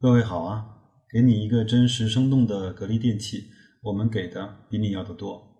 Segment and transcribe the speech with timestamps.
[0.00, 0.64] 各位好啊，
[1.10, 3.48] 给你一个真实生动的格力电器，
[3.82, 5.56] 我们给的比你要的多。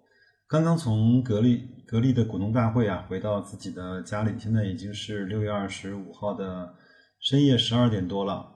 [0.47, 6.73] 刚刚从格力格力的股东大会啊，回到自己的家里，现在已经是六月二十五号的
[7.19, 8.47] 深夜十二点多了。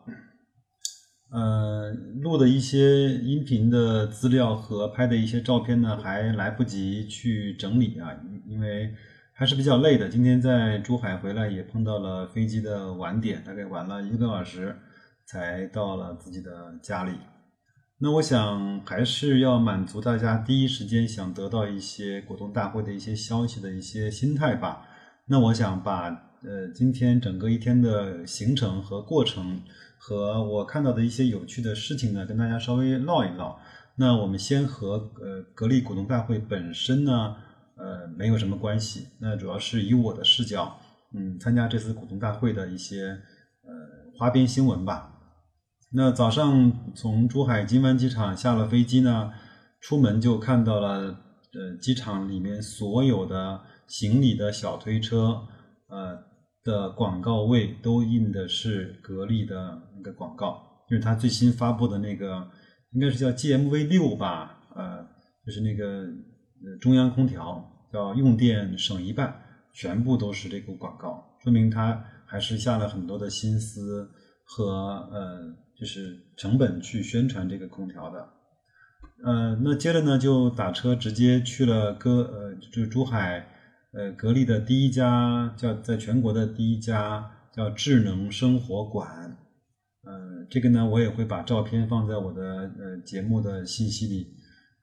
[1.33, 8.09] 呃，录的一些音频的资料和拍的一些照片呢，还来不及去整理啊，
[8.47, 8.95] 因为
[9.33, 10.09] 还是比较累的。
[10.09, 14.77] 今天在珠海回来也碰到了飞机的晚点，大概晚了一个多小时。
[15.27, 17.13] 才到了自己的家里，
[17.99, 24.87] 那我想还是要满足大家第一时间想得到一些股东大会的一些消息的一些心态吧。
[25.27, 26.11] 那我想把
[26.43, 29.63] 呃今天整个一天的行程和过程
[29.97, 33.57] 和我看到的一些有趣的事情呢，跟大家稍微唠一唠。
[33.95, 37.37] 那我们先和呃格力股东大会本身呢，
[37.77, 39.07] 呃没有什么关系。
[39.21, 40.77] 那主要是以我的视角，
[41.15, 43.17] 嗯，参加这次股东大会的一些
[43.63, 43.71] 呃
[44.19, 45.12] 花边新闻吧。
[45.95, 49.31] 那早上从珠海金湾机场下了飞机呢，
[49.79, 50.91] 出门就看到了，
[51.53, 55.47] 呃，机场里面所有的行李的小推车，
[55.89, 56.19] 呃
[56.65, 62.49] 的广告位都印的是格力的那个广告，就是它最新发布的那个，
[62.93, 65.07] 应该是叫 GMV 六吧，呃，
[65.45, 66.07] 就是那个
[66.81, 69.31] 中央空调，叫用电省一半，
[69.75, 74.09] 全部都是这个广告，说明它还是下了很多的心思
[74.47, 74.73] 和
[75.13, 75.61] 呃。
[75.83, 78.29] 就是成本去宣传这个空调的，
[79.25, 83.45] 呃，那接着呢就打车直接去了格呃，就是珠海
[83.93, 89.37] 呃格力的第一家叫在全国的第一家叫智能生活馆，
[90.05, 94.29] 呃，这个呢我也会把照片放在我的呃节目的信息里，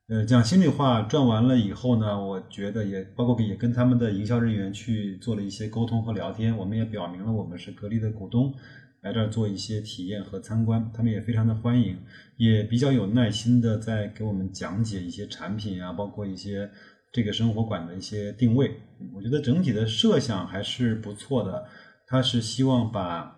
[0.09, 8.53] 呃，讲心里话，转完了以后呢，我觉得也包括也跟他们的营销人员去做了一些沟通和聊天，我们也表明了我们是格力的股东。
[9.01, 11.97] 来这儿做一些体验和参观，他们也非常的欢迎，
[12.37, 16.69] 也比较有耐心的在给我们讲解一些产品啊，包括一些
[17.11, 18.75] 这个生活馆的一些定位。
[19.15, 21.65] 我觉得整体的设想还是不错的，
[22.07, 23.37] 他是希望把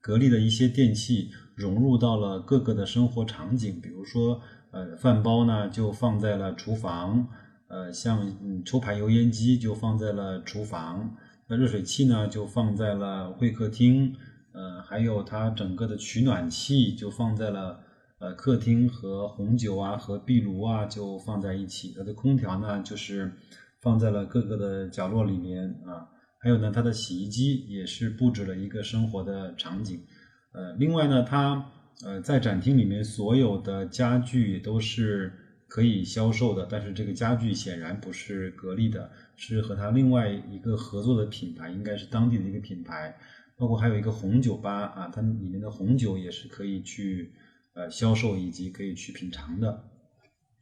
[0.00, 4.40] 格力的一些电器融入到了各个的生活场景，比如说，
[4.72, 7.28] 呃，饭包呢就放在了厨房，
[7.68, 11.16] 呃，像抽排油烟机就放在了厨房，
[11.46, 14.12] 那热水器呢就放在了会客厅。
[14.52, 17.80] 呃，还有它整个的取暖器就放在了
[18.18, 23.32] 呃客厅和红酒啊和壁炉啊就放在一起，它的空调呢就是
[23.80, 26.06] 放在了各个的角落里面啊，
[26.38, 30.04] 还有呢它的洗衣机也是布置了一个生活的场景，
[30.52, 31.70] 呃，另外呢它
[32.04, 35.32] 呃在展厅里面所有的家具都是
[35.66, 43.16] 可以销售的，但是这个家具显然不是格力的，是和它另外一个合作的品牌，应该是当地的一个品牌。
[43.62, 47.32] 包括还有一个红酒吧啊，它里面的红酒也是可以去
[47.74, 49.84] 呃销售以及可以去品尝的。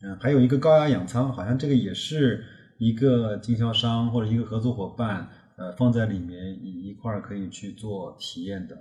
[0.03, 2.45] 嗯，还有一个高压氧舱，好像这个也是
[2.77, 8.77] 一个经销商或者一个合作伙伴呃放在里面一一块可以去做体验的。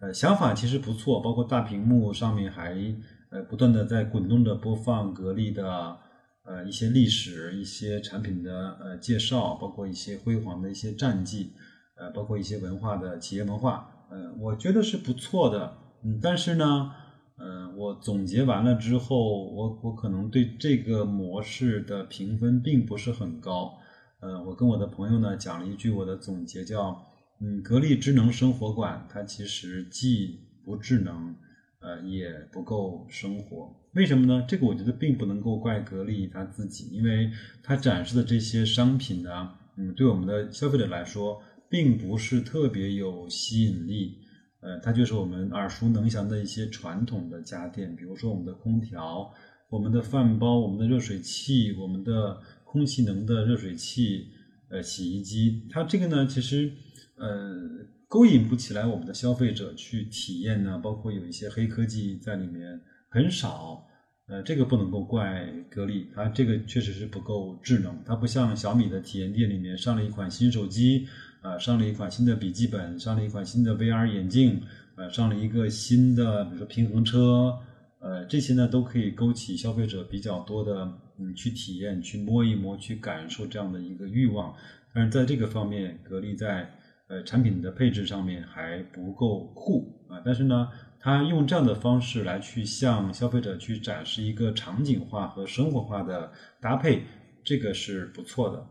[0.00, 2.72] 呃，想法其实不错，包括大屏幕上面还
[3.30, 5.94] 呃不断的在滚动的播放格力的
[6.46, 11.52] 呃一些历史、一些产品的呃介绍，包括一些辉煌的一些战绩。
[11.98, 16.92] 呃，包括一些文化的企业文化，呃，我觉得是不错的，嗯，但是呢，
[17.36, 23.74] 呃，我总结完了之后，我我可能对这个模式的评分并不是很高，
[24.20, 27.04] 呃，我跟我的朋友呢讲了一句我的总结，叫，
[27.40, 31.34] 嗯，格力智能生活馆，它其实既不智能，
[31.80, 34.44] 呃，也不够生活，为什么呢？
[34.46, 37.30] 这个我觉得并不能够怪格力它自己，因为
[37.62, 41.42] 它展示的这些商品呢，嗯，对我们的消费者来说。
[41.70, 44.18] 并不是特别有吸引力，
[44.60, 49.30] 呃，它就是我们耳熟能详的一些传统的家电，比如说我们的空调、
[49.68, 54.28] 我们的饭煲、我们的热水器、我们的空气能的热水器、
[54.70, 55.66] 呃，洗衣机。
[55.70, 56.72] 它这个呢，其实
[57.16, 57.54] 呃，
[58.08, 62.80] 勾引不起来我们的消费者去体验呢，包括有一些黑科技在里面
[63.10, 63.86] 很少，
[64.26, 71.06] 呃，这个不能够怪格力，它这个确实是不够智能，它不像小米的体验店里面上了一款新手机。
[71.40, 74.60] 啊，上了一款新的笔记本，上了一款新的 VR 眼镜，
[74.96, 77.58] 呃，上了一个新的，比如说平衡车，
[78.00, 84.54] 呃，这些呢都可以勾起消费者比较多的，嗯，去体验、去摸一摸、去感受这样的一个欲望。
[84.92, 86.68] 但是在这个方面，格力在
[87.06, 90.20] 呃产品的配置上面还不够酷啊。
[90.24, 90.68] 但是呢，
[90.98, 97.02] 它用这样的方式来去向消费者去展示一个场景化和生活化的搭配，
[97.44, 98.66] 这个是不错的。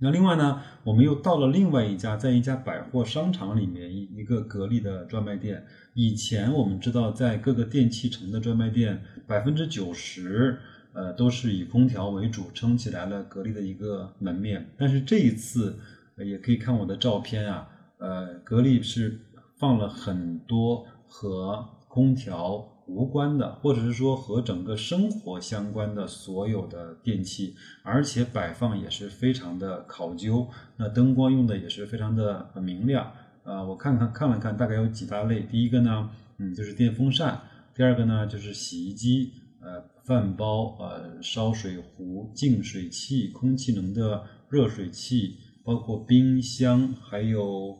[0.00, 5.66] 那另外呢，我们又到了另外一家，在一家百货商场里面一一个格力的专卖店。
[5.94, 10.56] 以前我们知道，在各个电器城的专卖店，百分之九十
[10.92, 14.70] 呃都是以空调为主，撑起来了格力的一个门面。
[14.78, 15.76] 但是这一次，
[16.24, 17.68] 也可以看我的照片啊，
[17.98, 19.20] 呃，格力是
[19.58, 22.64] 放了很多和空调。
[22.88, 30.48] 无关的，或者是说和整个生活相关的所有的电器，而且摆放也是非常的考究。
[30.76, 33.12] 那灯光用的也是非常的明亮。
[33.44, 35.40] 啊，我看看看了看，大概有几大类。
[35.40, 37.38] 第一个呢，嗯，就是电风扇；
[37.74, 47.78] 第二个呢，就是洗衣机、呃，饭煲、呃，烧水壶、净水器、空气能的热水器，包括冰箱，还有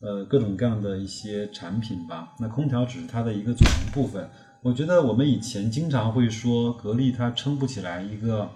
[0.00, 2.34] 呃各种各样的一些产品吧。
[2.38, 4.28] 那空调只是它的一个组成部分。
[4.66, 8.50] 我觉得我们以前经常会说格力它撑不起来一个，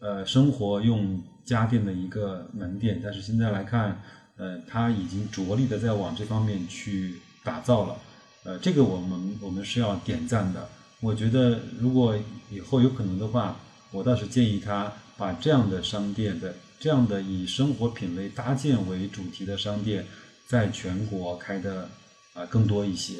[0.00, 4.02] 呃，生活用家电的一个门店，但是现在来看，
[4.36, 7.96] 呃，它已经着力的在往这方面去打造了，
[8.42, 10.68] 呃，这个我们我们是要点赞的。
[10.98, 12.18] 我觉得如果
[12.50, 13.60] 以后有可能的话，
[13.92, 20.04] 我倒是建议他把这样的商店的这样的以生活品类搭建为主题的商店，
[20.48, 21.88] 在全国开的
[22.34, 23.18] 啊更多一些。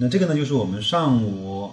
[0.00, 1.72] 那这个呢，就是我们上午，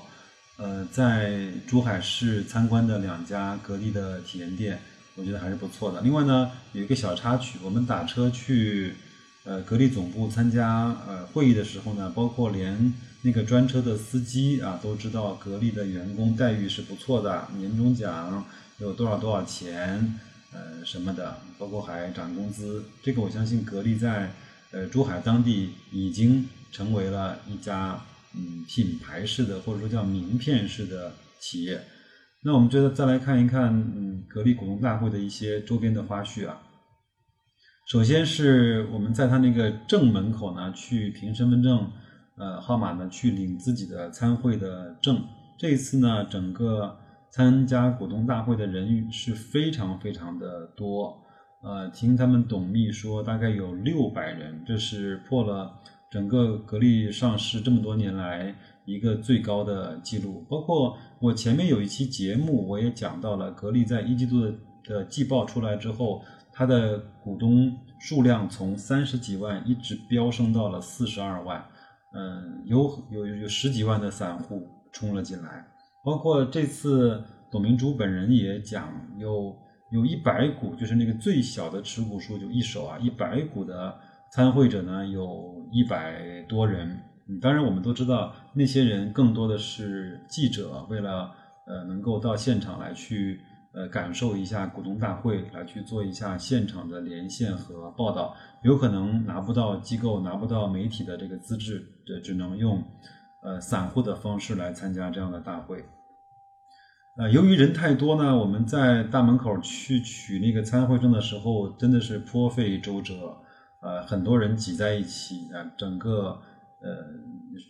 [0.57, 4.79] 呃，在珠海市参观的两家格力的体验店，
[5.13, 6.01] 我觉得还是不错的。
[6.01, 8.95] 另外呢，有一个小插曲，我们打车去，
[9.43, 12.91] 呃，格力总部参加呃会议的时候呢，包括连
[13.21, 18.43] 那个专车的司机啊，都知道格力的员工待遇是不错的，年终奖
[18.79, 20.19] 有多少多少钱，
[20.51, 22.85] 呃，什么的，包括还涨工资。
[23.03, 24.31] 这个我相信格力在
[24.71, 28.01] 呃珠海当地已经成为了一家。
[28.37, 31.79] 嗯，品牌式的或者说叫名片式的企业，
[32.43, 36.61] 那我们觉得再来看一看，嗯，格力股东大会的一些周边的花絮啊。
[37.87, 41.91] 首先是我们在他那个正门口呢，去凭身份证
[42.37, 45.23] 呃号码呢去领自己的参会的证。
[45.57, 46.97] 这一次呢，整个
[47.31, 51.21] 参加股东大会的人是非常非常的多，
[51.63, 55.71] 呃，听他们董秘说，大概有六百人，这是破了。
[56.15, 64.53] 整个格力上市这么多年来一个最高的记录，包括我前面有一期节目，我也讲到了格力在一季度的
[64.85, 66.21] 的季报出来之后，
[66.53, 67.69] 它的股东
[67.99, 71.61] 数量从三十几万一直飙升到了四十二万，
[72.13, 75.67] 嗯，有有有十几万的散户冲了进来，
[76.05, 77.21] 包括这次
[77.51, 79.53] 董明珠本人也讲，有
[79.91, 83.93] 有一百股，就是那个最小的持股数就一手啊，一百股的。
[84.31, 86.97] 参会者呢有一百多人，
[87.41, 91.29] 当然我们都知道那些人更多的是记者，为了
[91.67, 93.41] 呃能够到现场来去
[93.73, 98.33] 呃感受一下股东大会，来去做一下现场的连线和报道，
[98.63, 102.81] 有可能拿不到机构拿不到媒体的这个资质，这只能用
[103.43, 105.83] 呃散户的方式来参加这样的大会。
[107.17, 113.41] 呃，由于人太多呢，我们在大门口去取那个参会证的时候，真的是颇费周折。
[113.85, 116.41] 呃，很多人挤在一起啊，整个
[116.81, 116.89] 呃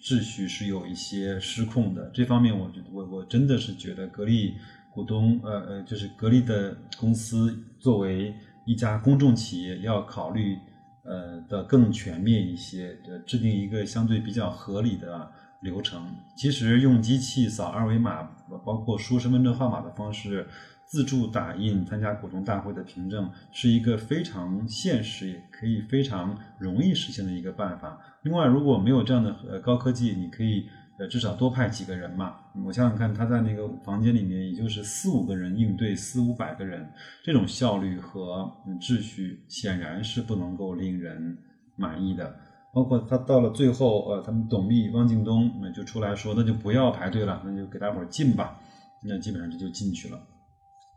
[0.01, 2.09] 秩序是有一些失控的。
[2.13, 4.53] 这方面，我觉我我真的是觉得格力
[4.93, 8.33] 股东呃呃，就是格力的公司作为
[8.65, 10.57] 一家公众企业，要考虑
[11.03, 15.29] 呃的更全面一些，呃，制定一个相对比较合理的
[15.59, 16.01] 流程。
[16.37, 18.23] 其实用机器扫二维码，
[18.65, 20.47] 包括输身份证号码的方式。
[20.95, 27.99] 自助打印参加股东大会的凭证是一个非常现实，也可以非常容易实现的一个办法。
[28.23, 30.65] 另外，如果没有这样的呃高科技，你可以
[30.97, 32.37] 呃至少多派几个人嘛。
[32.65, 36.89] 我想想看，他在那个房间里面，也就是四五个人应对四五百个人，
[37.21, 38.49] 这种效率和
[38.79, 41.37] 秩序显然是不能够令人
[41.75, 42.33] 满意的。
[42.73, 48.57] 包括他到了最后，呃，他们董秘汪敬东那就出来说，那就不要排队了，那就给大伙儿进吧。
[49.03, 50.17] 那基本上这就进去了。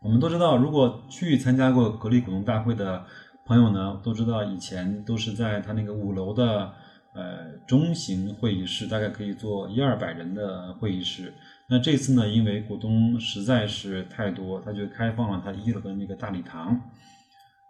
[0.00, 3.04] 我们都知道，如果去参加过格力股东大会的
[3.44, 6.72] 朋友呢，都知道以前都是在他那个五楼的
[7.14, 11.34] 呃中型会议室，大概可以坐一二百人的会议室。
[11.68, 16.80] 那这次呢，因为股东实在是太多，他就开放了他一楼的那个大礼堂，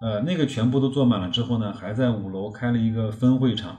[0.03, 3.79] 呃，那个全部都坐满了之后呢，还在五楼开了一个分会场，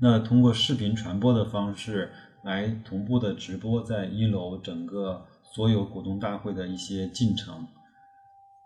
[0.00, 2.10] 那通过视频传播的方式
[2.42, 5.26] 来同步的直播在一楼整个。
[5.54, 7.66] 所有股东大会的一些进程，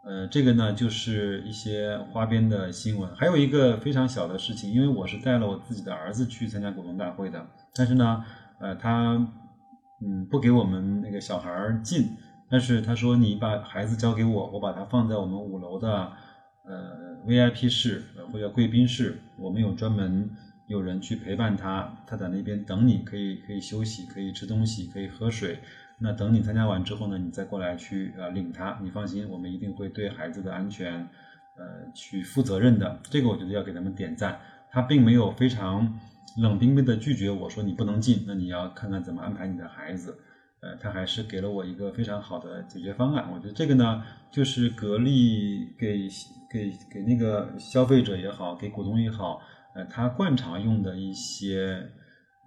[0.04, 3.12] 呃，这个呢就是一些花边的新闻。
[3.16, 8.24] 还有一个非常小的事情，因为我是带了我自己的儿子去参加股东大会的，但是呢，
[8.60, 9.14] 呃，他
[10.00, 12.16] 嗯不给我们那个小孩进，
[12.48, 16.12] 但是他说你把孩子交给我，我把他放在我们五楼的
[16.68, 20.30] 呃 VIP 室或者贵宾室，我们有专门
[20.68, 25.58] 有人去陪伴他，他在那边等你，可以可以休息，可以吃东西，可以喝水。
[25.98, 31.08] 那等你参加完之后呢，你再过来去呃领他，你放心，我们一定会对孩子的安全
[31.56, 33.00] 呃去负责任的。
[33.04, 35.98] 这个我觉得要给他们点赞，他并没有非常
[36.38, 40.18] 冷冰冰的拒绝我说你不能进，那你要看看怎么安排你的孩子。
[40.60, 43.30] 呃，他还是给了我一个非常好的解决方案。
[43.32, 46.08] 我觉得这个呢，就是格力给
[46.50, 49.40] 给给那个消费者也好，给股东也好，
[49.74, 51.86] 呃，他惯常用的一些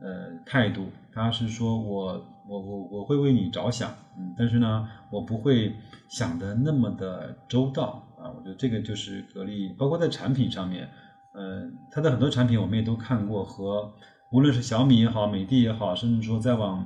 [0.02, 0.88] 呃态度。
[1.14, 5.72] 他是说我我我我会为你着想，嗯，但是呢，我不会
[6.10, 8.34] 想的那么的周到啊。
[8.36, 10.90] 我觉得这个就是格力，包括在产品上面，
[11.34, 13.94] 呃，它的很多产品我们也都看过，和
[14.32, 16.86] 无论是小米也好，美的也好，甚至说再往。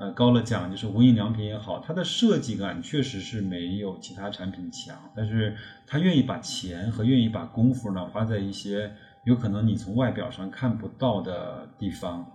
[0.00, 5.54] 呃，高了讲就是无印良品也好，它的设计感确实是没有其他产品强，但是
[5.86, 8.90] 它愿意把钱和愿意把功夫呢花在一些
[9.24, 12.26] 有可能你从外表上看不到的地方，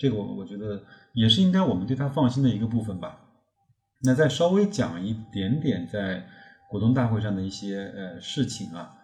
[0.00, 3.20] 这个我我觉得也是应该我们对它放心的一个部分吧。
[4.02, 6.26] 那再稍微讲一点点在
[6.70, 8.94] 股东大会上的一些呃事情啊，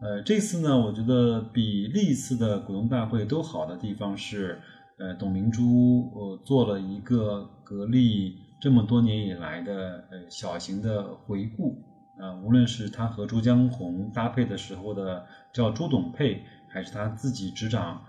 [0.00, 4.60] 呃，这次呢，我觉得比历次的股东大会都好的地方是。
[4.96, 11.82] 呃，董明珠呃做了一个格力这么多年以来的呃小型的回顾
[12.16, 18.04] 啊，无论是他和朱江红搭配的时候的叫朱董配，还是他自己执掌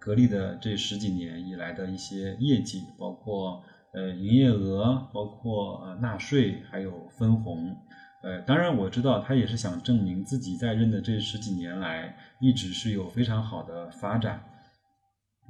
[0.00, 7.76] 格力的这十几年以来的一些业绩，包括呃营业额，包括呃纳税，还有分红，
[8.22, 14.42] 呃，当然我知道他也是想证明自己在任的这十几年来一直是有非常好的发展。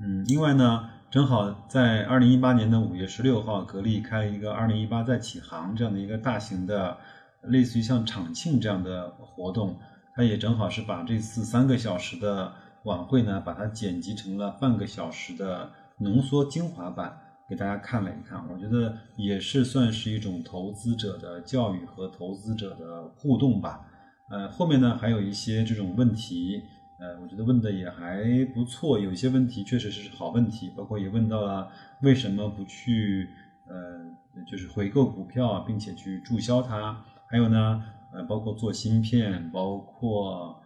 [0.02, 6.96] 嗯，另外呢，正好在二零一八年的五月十六号，格力开了一个二零一八再起航这样的一个大型的，
[7.42, 9.78] 类似于像厂庆这样的活动，
[10.16, 12.52] 他也正好是把这次三个小时的
[12.84, 17.18] 晚会呢，把它剪辑成了半个小时的浓缩精华版，
[17.48, 23.86] 给大家看了一看，我觉得也是算是一种投资者的教育和投资者的互动吧。
[24.30, 26.62] 呃，后面呢还有一些这种问题。
[27.00, 31.66] 呃，我觉得问的也还不错，有些问题确实是好问题，包括也问到了
[32.02, 33.26] 为什么不去
[33.66, 37.82] 呃，就是回购股票，并且去注销它，还有呢，
[38.12, 40.59] 呃，包括做芯片，包括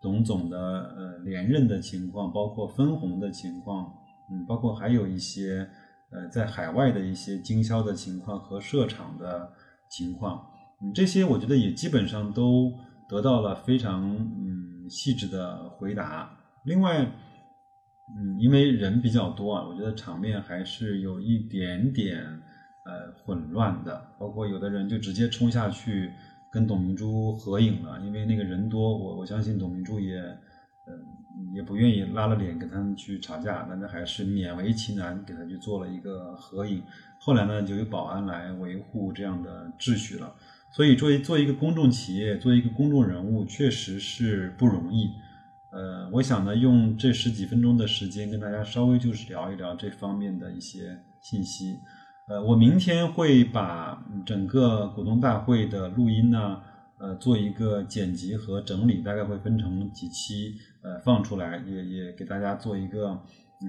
[0.00, 3.92] 董总的呃连任的情况，包括分红的情况，
[4.30, 5.68] 嗯，包括还有一些
[6.10, 9.52] 呃在海外的一些经销的情况和设厂的
[9.88, 10.46] 情况，
[10.82, 12.72] 嗯，这些我觉得也基本上都
[13.08, 14.58] 得到了非常嗯。
[14.90, 16.36] 细致的回答。
[16.64, 22.24] 另外，嗯，因为人比较多啊，我觉得场面还是有一点点
[22.84, 24.02] 呃混乱的。
[24.18, 26.10] 包括有的人就直接冲下去
[26.50, 30.18] 跟董明珠合影了，因为那个人多，我我相信董明珠也
[30.86, 36.82] 嗯也不愿意拉了脸跟他们去吵架，那那还是勉为其难给他去做了一个合影。
[37.18, 40.34] 后来呢，就有保安来维护这样的秩序了。
[40.72, 45.10] 所以，作为做一个公众企业，做一个公众人物，确实是不容易。
[45.72, 51.78] 呃，我想呢，用这十几分钟的时间跟大家稍微就是聊一聊这方面的一些信息。
[52.30, 56.62] 呃，我明天会把整个股东大会的录音呢，
[56.98, 63.20] 呃，做一个剪辑和整理，大概会分成几期，呃，放出来，也也给大家做一个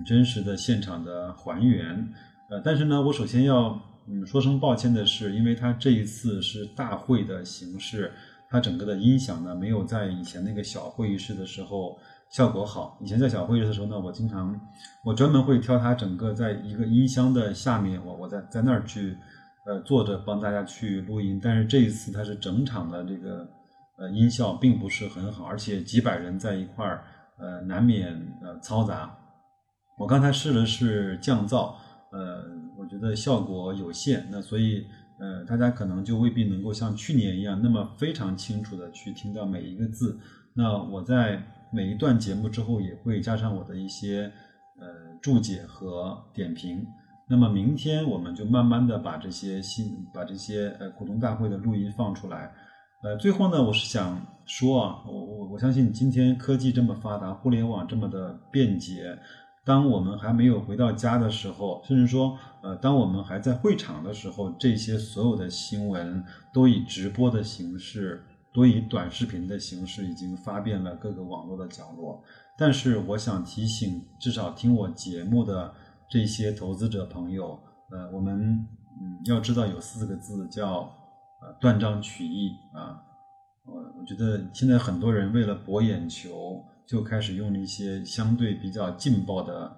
[0.05, 2.07] 真实的现场的还原。
[2.51, 3.81] 呃，但是呢，我首先要。
[4.07, 8.11] 嗯，说声抱歉的是，因为它这一次是大会的形式，
[8.49, 11.99] 它整个的音响呢没有在以前那个小会议室的时候
[12.31, 12.97] 效果好。
[13.01, 14.59] 以前在小会议室的时候呢，我经常
[15.05, 19.15] 我专门会挑它整个在一个音箱的下面，我我在在那儿去
[19.67, 21.39] 呃坐着帮大家去录音。
[21.43, 23.47] 但是这一次它是整场的这个
[23.99, 27.03] 呃音效并不是很好，而且几百人在一块儿
[27.37, 29.15] 呃难免呃嘈杂。
[29.99, 31.75] 我刚才试了试降噪，
[32.11, 32.59] 呃。
[32.77, 34.83] 我觉得效果有限，那所以，
[35.19, 40.17] 呃，大家可能就未必能够像去年一样那么非常清楚的去听到每一个字。
[40.55, 44.31] 那我在每一段节目之后也会加上我的一些
[44.79, 44.87] 呃
[45.21, 46.85] 注解和点评。
[47.29, 52.51] 那么明天我们就慢慢的把这些新把这些呃股东大会的录音放出来。
[53.03, 59.17] 呃，最后呢，我是想说啊，我我我相信今天科技这么发达，互联网这么的便捷。
[59.63, 72.21] 当我们还没有回到家的时候，甚至说，呃，当我们还在会场的时候，这些所有的新闻都以直播的形式，多以短视频的形式，已经发遍了各个网络的角落。
[72.57, 75.73] 但是，我想提醒，至少听我节目的
[76.09, 77.57] 这些投资者朋友，
[77.89, 78.37] 呃，我们
[79.01, 80.81] 嗯要知道有四个字叫
[81.41, 83.01] 呃断章取义啊。
[83.65, 89.77] 我我觉得现在很多人为了博眼球，就开始用了一些相对比较劲爆的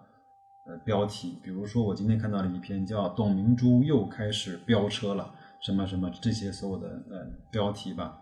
[0.66, 8.20] 呃标题，比如说我今天看到了一篇叫“董明珠又开始飙车了”，什么什么这些所有的呃标题吧。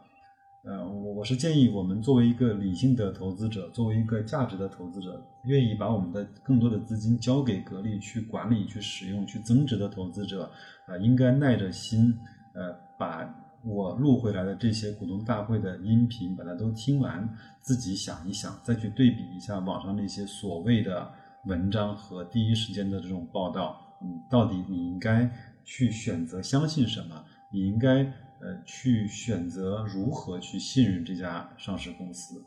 [0.63, 10.44] 呃，我我是建议我们作为一个理性的投资者，作为一个价值的投资者，愿意把我们的更多的资金交给格力去管理、去使用、去增值的投资者，
[10.86, 12.15] 啊，应该耐着心，
[12.53, 13.27] 呃，把
[13.65, 17.27] 我录回来的这些股东大会的音频，把它都听完，
[17.60, 21.12] 自己想一想，再去对比一下网上那些所谓的
[21.46, 25.27] 文章和第一时间的这种报道，嗯，到底你应该
[25.65, 27.25] 去选择相信什么？
[27.51, 28.13] 你应该。
[28.42, 32.44] 呃，去选择如何去信任这家上市公司。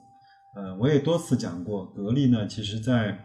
[0.56, 3.18] 呃，我也多次讲过，格力呢，其实在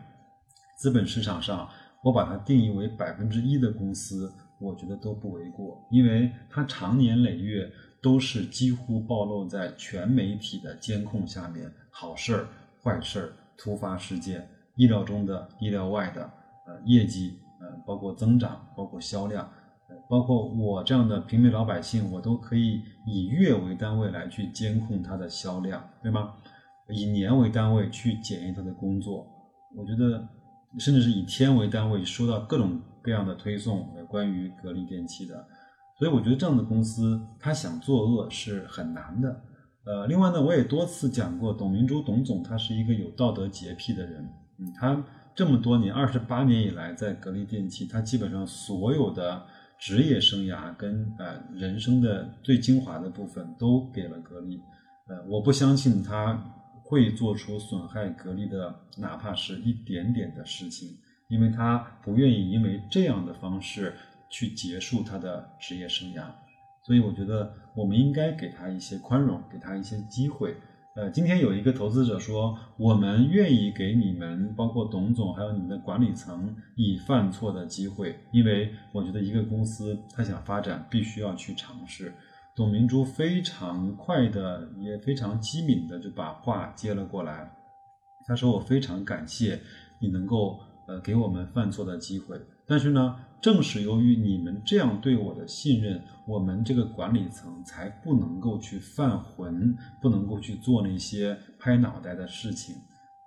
[0.78, 1.68] 资本市场上，
[2.04, 7.72] 我把它定义为百分之一的公司，我觉得都不为过，因为它长年累月
[8.02, 12.48] 都是几乎暴露在全媒体的监控下面，好事儿、
[12.84, 16.22] 坏事儿、突发事件、意料中的、意料外的，
[16.68, 19.52] 呃，业绩，呃，包括增长，包括销量。
[20.10, 26.34] 包括我这样的平民老百姓，我都可以以月为单位来去监控它的销量，对吗？
[26.90, 29.28] 以年为单位去检验它的工作，
[29.78, 30.28] 我觉得
[30.80, 35.46] 甚至是以天为单位收到各种各样的推送，关于格力电器的。
[36.00, 39.42] 所以我觉得这样的公司，他想作恶是很难的。
[39.86, 49.46] 呃，另外呢，我也多次讲过，董明珠董总他是一个有道德洁癖的人，嗯，他这么多年二十八年以来在格力电器，他基本上所有的。
[49.80, 54.62] 职业生涯跟呃人生的最精华的部分都给了格力，
[55.08, 56.36] 呃，我不相信他
[56.84, 60.90] 会做出损害格力的哪怕是一点点的事情，
[61.30, 63.96] 因为他不愿意因为这样的方式
[64.30, 66.26] 去结束他的职业生涯，
[66.86, 70.58] 所以我觉得我们应该给他一些宽容，给他一些机会。
[71.00, 82.14] 呃，今天有一个投资者说，我们愿意给你们，包括董总，还有你们的管理层以犯错的机会，因为我觉得一个公司他想发展，必须要去尝试。
[82.54, 87.50] 董明珠非常快的，也非常机敏的就把话接了过来，
[88.28, 89.62] 他说：“我非常感谢
[90.02, 102.76] 你能够呃给我们犯错的机会，但是呢。”正是由于你们这样对我的信任，我们这个管理层才不能够去犯浑，不能够去做那些拍脑袋的事情。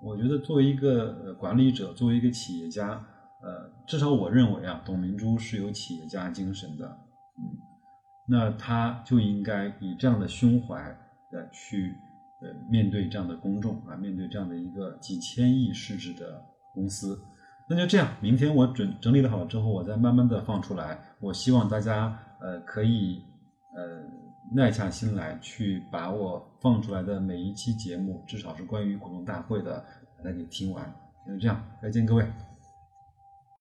[0.01, 2.91] 我觉得作为一个管理者，作为一个企业家，
[3.43, 6.87] 呃，至少我认为啊，董明珠是有企业家精神的，
[7.39, 7.59] 嗯，
[8.29, 10.77] 那他就应该以这样的胸怀
[11.33, 11.97] 呃去
[12.41, 16.41] 呃面对这样的公众啊，面对这样的一个几千亿市值的
[16.73, 17.19] 公司。
[17.69, 21.01] 那就这样，明天我整整理的好了之后，我再慢慢的放出来。
[21.21, 23.23] 我希望大家呃可以
[23.75, 24.03] 呃
[24.53, 29.83] 耐下心来，去把我放出来的每一期节目，至少是关于股东大会的，
[30.19, 30.93] 把它给听完。
[31.27, 32.27] 那就这样，再见各位。